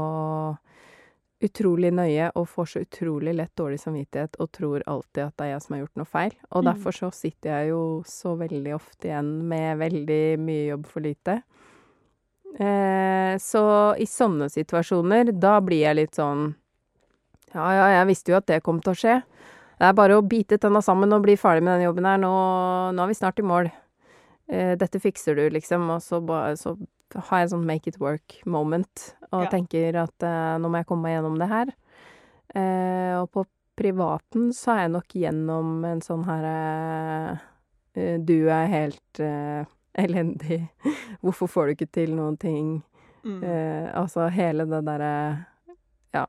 [1.41, 5.51] utrolig nøye og får så utrolig lett dårlig samvittighet og tror alltid at det er
[5.53, 6.33] jeg som har gjort noe feil.
[6.51, 6.67] Og Mm.
[6.73, 11.41] derfor så sitter jeg jo så veldig ofte igjen med veldig mye jobb for lite.
[12.57, 13.61] Eh, så
[14.01, 16.55] i sånne situasjoner, da blir jeg litt sånn
[17.53, 19.13] Ja, ja, jeg visste jo at det kom til å skje.
[19.79, 22.17] Det er bare å bite tenna sammen og bli ferdig med den jobben her.
[22.21, 22.29] Nå,
[22.93, 23.69] nå er vi snart i mål.
[24.49, 25.87] Eh, dette fikser du, liksom.
[25.95, 26.75] Og så, ba, så
[27.15, 29.49] har jeg en sånn make it work moment, og Ja.
[29.49, 31.71] tenker at eh, nå må jeg komme meg gjennom det her.
[32.53, 33.45] Eh, og på
[33.79, 36.45] privaten så er jeg nok gjennom en sånn her
[37.95, 39.21] eh, Du er helt
[39.97, 40.67] elendig.
[41.23, 42.83] Hvorfor får du ikke til noen ting?
[43.23, 43.41] Mm.
[43.43, 45.11] Eh, altså hele det derre
[46.15, 46.25] ja,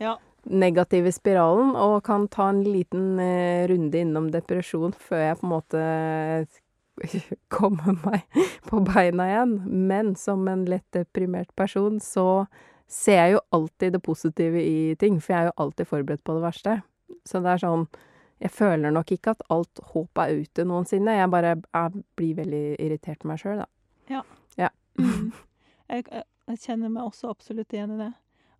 [0.00, 0.14] Ja.
[0.48, 5.52] negative spiralen, og kan ta en liten eh, runde innom depresjon før jeg på en
[5.52, 5.82] måte
[7.58, 8.24] kommer meg
[8.70, 9.54] på beina igjen.
[9.88, 12.46] Men som en lett deprimert person så
[12.88, 16.38] ser jeg jo alltid det positive i ting, for jeg er jo alltid forberedt på
[16.38, 16.78] det verste.
[17.28, 17.84] Så det er sånn
[18.38, 21.16] Jeg føler nok ikke at alt håp er ute noensinne.
[21.18, 23.68] Jeg bare jeg blir veldig irritert med meg sjøl, da.
[24.08, 24.36] Mm.
[24.58, 24.70] Jeg,
[25.90, 28.12] jeg, jeg kjenner meg også absolutt igjen i det.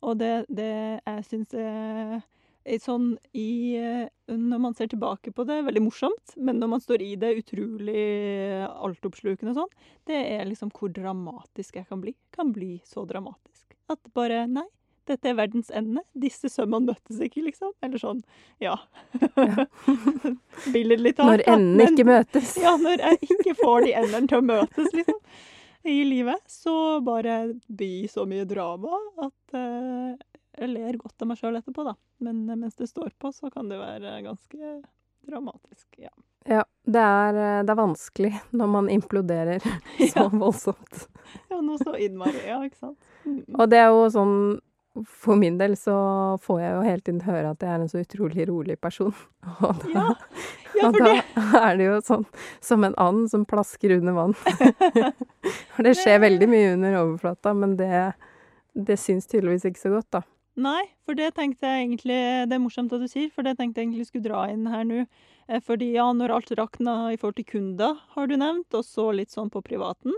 [0.07, 3.79] Og det, det jeg syns er sånn i
[4.29, 8.03] Når man ser tilbake på det, veldig morsomt, men når man står i det, utrolig
[8.69, 12.15] altoppslukende og sånn, det er liksom hvor dramatisk jeg kan bli.
[12.35, 13.73] Kan bli så dramatisk.
[13.89, 14.67] At bare Nei,
[15.09, 16.03] dette er verdens ende.
[16.15, 17.73] Disse sømmene møttes ikke, liksom.
[17.83, 18.21] Eller sånn,
[18.63, 18.77] ja.
[20.73, 21.29] Billedlig talt.
[21.31, 22.55] Når endene men- ikke møtes.
[22.63, 25.21] ja, når jeg ikke får de endene til å møtes, liksom,
[25.89, 26.75] i livet, så
[27.07, 27.37] bare
[27.71, 30.15] blir så mye drama at uh,
[30.59, 31.95] jeg ler godt av meg sjøl etterpå, da.
[32.27, 34.73] Men eh, mens det står på, så kan det være ganske
[35.29, 35.87] dramatisk.
[36.03, 36.11] Ja.
[36.49, 39.63] Ja, det er, eh, det er vanskelig når man imploderer
[40.11, 40.27] så Ja.
[40.33, 41.05] voldsomt.
[41.53, 42.43] Ja, noe så innmari.
[42.49, 42.99] Ja, ikke sant?
[43.25, 43.45] Mm.
[43.55, 44.35] Og det er jo sånn
[45.07, 45.95] For min del så
[46.43, 49.15] får jeg jo hele tiden høre at jeg er en så utrolig rolig person.
[49.67, 50.07] Og da, Ja,
[50.79, 51.13] ja og da
[51.65, 52.25] er det jo sånn
[52.65, 54.35] som en and som plasker under vann.
[55.75, 58.03] For det skjer veldig mye under overflata, men det,
[58.75, 60.23] det syns tydeligvis ikke så godt, da.
[60.59, 62.17] Nei, for det tenkte jeg egentlig
[62.51, 64.83] Det er morsomt at du sier, for det tenkte jeg egentlig skulle dra inn her
[64.87, 65.05] nå.
[65.47, 69.13] Eh, Fordi ja, når alt rakna i forhold til kunder, har du nevnt, og så
[69.15, 70.17] litt sånn på privaten.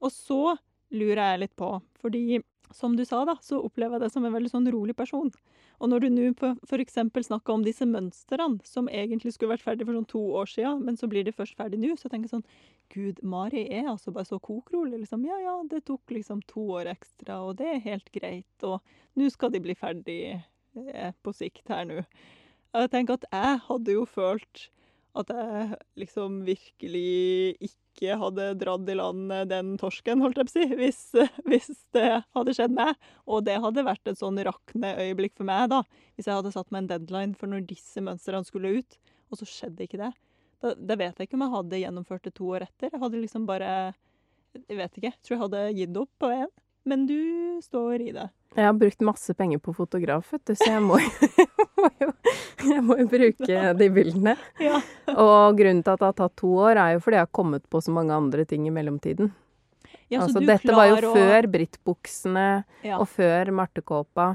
[0.00, 0.56] Og så
[0.96, 2.40] lurer jeg litt på, fordi
[2.76, 5.30] som du sa, da, så opplever jeg deg som en veldig sånn rolig person.
[5.82, 6.26] Og når du nå
[6.68, 6.98] f.eks.
[7.26, 10.98] snakker om disse mønstrene, som egentlig skulle vært ferdig for sånn to år siden, men
[11.00, 12.46] så blir de først ferdig nå, så tenker jeg sånn
[12.92, 15.24] Gud, Mari er altså bare så kokrolig, liksom.
[15.24, 18.82] Ja ja, det tok liksom to år ekstra, og det er helt greit, og
[19.18, 22.02] nå skal de bli ferdig eh, på sikt her nå.
[22.72, 24.68] Jeg tenker at jeg hadde jo følt
[25.18, 30.54] at jeg liksom virkelig ikke hadde dratt i land den torsken, holdt jeg på å
[30.54, 31.00] si, hvis,
[31.48, 32.96] hvis det hadde skjedd meg.
[33.28, 35.82] Og det hadde vært et sånn rakne øyeblikk for meg, da.
[36.16, 38.98] Hvis jeg hadde satt meg en deadline for når disse mønstrene skulle ut,
[39.32, 40.12] og så skjedde ikke det.
[40.62, 42.92] Da, da vet jeg ikke om jeg hadde gjennomført det to år etter.
[42.92, 43.70] Jeg hadde liksom bare
[44.52, 45.08] Jeg vet ikke.
[45.08, 46.50] Jeg tror jeg hadde gitt opp på én.
[46.84, 48.28] Men du står i det.
[48.56, 50.98] Jeg har brukt masse penger på fotograf, vet du, så jeg må,
[51.80, 52.08] må jo,
[52.68, 54.34] jeg må jo bruke de bildene.
[54.60, 54.80] Ja.
[55.14, 57.64] Og grunnen til at det har tatt to år, er jo fordi jeg har kommet
[57.70, 59.30] på så mange andre ting i mellomtiden.
[60.12, 62.46] Ja, så altså, dette var jo å- før Britt-buksene,
[62.84, 62.98] ja.
[63.00, 64.30] og før Martekåpa,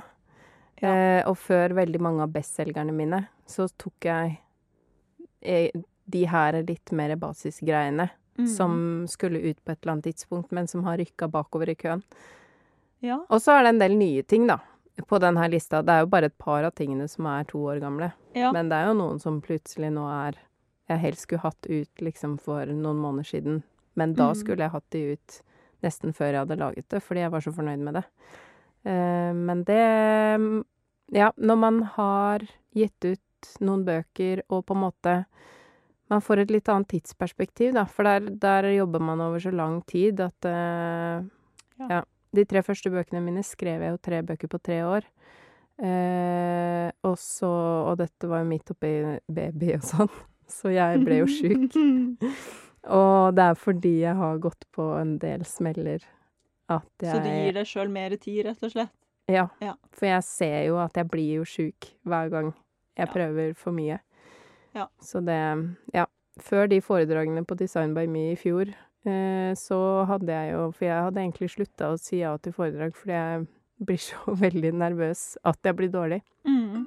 [0.82, 0.90] Ja.
[0.94, 3.24] eh, og før veldig mange av bestselgerne mine.
[3.50, 4.40] Så tok jeg
[5.42, 5.70] eh,
[6.08, 8.48] de her litt mer basisgreiene Mm.
[8.48, 12.04] som skulle ut på et eller annet tidspunkt, men som har rykka bakover i køen.
[13.02, 13.20] ja.
[13.30, 14.60] Og så er det en del nye ting, da,
[15.08, 15.82] på denne lista.
[15.82, 18.12] Det er jo bare et par av tingene som er to år gamle.
[18.36, 18.52] ja.
[18.52, 20.38] Men det er jo noen som plutselig nå er
[20.90, 23.64] Jeg helst skulle hatt ut liksom for noen måneder siden.
[23.96, 24.36] Men da Mm.
[24.36, 25.42] skulle jeg hatt de ut
[25.84, 28.04] nesten før jeg hadde laget det, fordi jeg var så fornøyd med det.
[28.86, 30.66] Uh, men det
[31.12, 32.40] Ja, når man har
[32.76, 33.20] gitt ut
[33.60, 35.26] noen bøker og på en måte
[36.10, 37.84] man får et litt annet tidsperspektiv, da.
[37.86, 41.26] For der, der jobber man over så lang tid at uh,
[41.80, 41.88] Ja.
[41.90, 42.04] ja.
[42.36, 45.06] De tre første bøkene mine skrev jeg jo tre bøker på tre år.
[45.78, 47.48] Uh, og så
[47.92, 48.90] Og dette var jo midt oppi
[49.30, 50.10] baby og sånn,
[50.58, 51.76] så jeg ble jo sjuk.
[52.88, 56.06] Og det er fordi jeg har gått på en del smeller
[56.72, 58.94] at jeg Så du gir deg sjøl mer tid, rett og slett?
[59.28, 59.50] Ja.
[59.60, 59.74] Ja.
[59.92, 62.54] For jeg ser jo at jeg blir jo sjuk hver gang
[62.98, 63.12] jeg Ja.
[63.12, 64.00] prøver for mye.
[64.78, 64.88] Ja.
[65.02, 65.42] Så det
[65.96, 66.06] Ja.
[66.38, 68.70] Før de foredragene på Design by Me i fjor,
[69.10, 72.94] eh, så hadde jeg jo For jeg hadde egentlig slutta å si ja til foredrag
[72.96, 73.48] fordi jeg
[73.88, 76.22] blir så veldig nervøs at jeg blir dårlig.
[76.46, 76.86] Mm.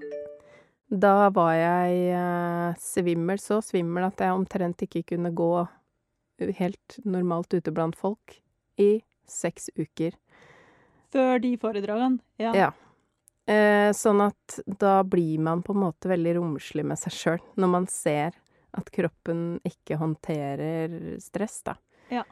[0.90, 5.53] Da var jeg eh, svimmel, så svimmel at jeg omtrent ikke kunne gå
[6.59, 8.40] helt normalt ute blant folk
[8.81, 10.16] i seks uker.
[11.11, 12.18] Før de foredragene?
[12.38, 12.55] Ja.
[12.55, 12.70] Ja.
[13.50, 17.70] Eh, sånn at da blir man på en måte veldig romslig med seg sjøl, når
[17.72, 18.36] man ser
[18.78, 21.74] at kroppen ikke håndterer stress, da.
[22.14, 22.22] Ja.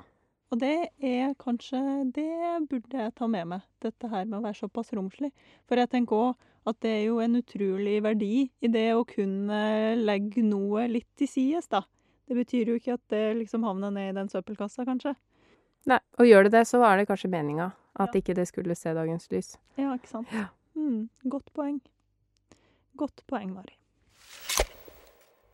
[0.48, 1.80] Og det er kanskje
[2.14, 5.32] Det burde jeg ta med meg, dette her med å være såpass romslig.
[5.68, 6.36] For jeg tenker òg
[6.68, 11.28] at det er jo en utrolig verdi i det å kunne legge noe litt til
[11.28, 11.82] sides, da.
[12.28, 15.14] Det betyr jo ikke at det liksom havner ned i den søppelkassa, kanskje.
[15.88, 18.20] Nei, og gjør det det, så er det kanskje meninga at Ja.
[18.20, 19.56] ikke det skulle se dagens lys.
[19.76, 20.28] Ja, ikke sant?
[20.32, 20.48] Ja.
[20.78, 21.80] Mm, godt poeng.
[22.98, 23.74] Godt poeng, Mari.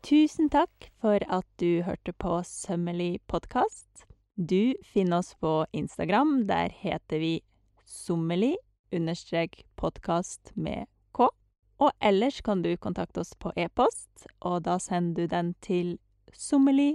[0.05, 4.05] Tusen takk for at du hørte på Sømmelig podkast.
[4.37, 6.45] Du finner oss på Instagram.
[6.47, 7.41] Der heter vi
[7.85, 8.53] sommeli
[8.93, 10.85] understrek podkast med
[11.17, 11.31] k.
[11.81, 15.97] Og ellers kan du kontakte oss på e-post, og da sender du den til
[16.33, 16.95] sommeli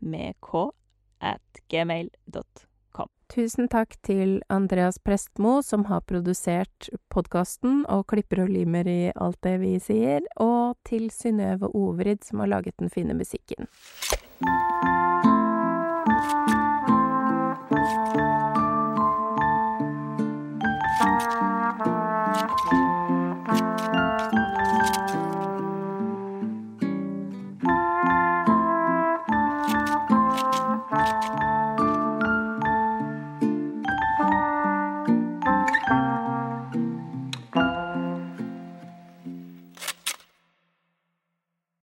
[0.00, 0.68] med k
[1.20, 2.73] at gmail.com.
[3.34, 9.40] Tusen takk til Andreas Prestmo, som har produsert podkasten og klipper og limer i alt
[9.42, 13.66] det vi sier, og til Synnøve Ovrid, som har laget den fine musikken.